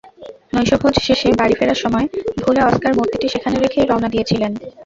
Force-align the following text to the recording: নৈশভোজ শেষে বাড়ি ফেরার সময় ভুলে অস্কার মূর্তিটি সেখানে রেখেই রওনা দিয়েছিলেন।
নৈশভোজ 0.53 0.95
শেষে 1.05 1.29
বাড়ি 1.39 1.55
ফেরার 1.59 1.79
সময় 1.83 2.05
ভুলে 2.41 2.61
অস্কার 2.63 2.91
মূর্তিটি 2.97 3.27
সেখানে 3.33 3.57
রেখেই 3.57 3.85
রওনা 3.85 4.09
দিয়েছিলেন। 4.13 4.51